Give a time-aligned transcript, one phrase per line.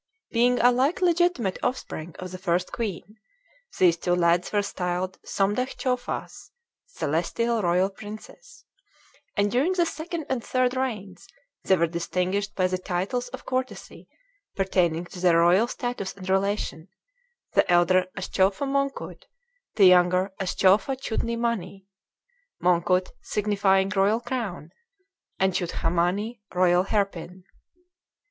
[0.31, 3.19] Being alike legitimate offspring of the first queen,
[3.77, 6.49] these two lads were styled Somdetch Chowfas,
[6.87, 8.65] "Celestial Royal Princes";
[9.37, 11.27] and during the second and third reigns
[11.65, 14.07] they were distinguished by the titles of courtesy
[14.55, 16.87] pertaining to their royal status and relation,
[17.53, 19.27] the elder as Chowfa Mongkut,
[19.75, 21.85] the younger as Chowfa Chudha Mani:
[22.59, 24.71] Mongkut signifying "Royal Crown,"
[25.37, 27.43] and Chudha Mani "Royal Hair pin."